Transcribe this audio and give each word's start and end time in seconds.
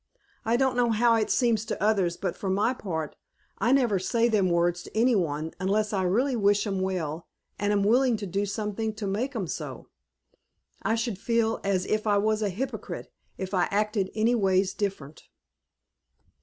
I 0.43 0.55
don't 0.57 0.75
know 0.75 0.89
how 0.89 1.13
it 1.13 1.29
seems 1.29 1.63
to 1.65 1.79
others, 1.79 2.17
but 2.17 2.35
for 2.35 2.49
my 2.49 2.73
part 2.73 3.15
I 3.59 3.71
never 3.71 3.99
say 3.99 4.27
them 4.27 4.49
words 4.49 4.81
to 4.81 4.97
any 4.97 5.13
one 5.15 5.51
unless 5.59 5.93
I 5.93 6.01
really 6.01 6.35
wish 6.35 6.65
'em 6.65 6.79
well, 6.79 7.27
and 7.59 7.71
am 7.71 7.83
willing 7.83 8.17
to 8.17 8.25
do 8.25 8.47
something 8.47 8.95
to 8.95 9.05
make 9.05 9.35
'em 9.35 9.45
so. 9.45 9.89
I 10.81 10.95
should 10.95 11.19
feel 11.19 11.59
as 11.63 11.85
if 11.85 12.07
I 12.07 12.17
was 12.17 12.41
a 12.41 12.49
hypocrite 12.49 13.13
if 13.37 13.53
I 13.53 13.65
acted 13.69 14.09
anyways 14.15 14.73
different." 14.73 15.27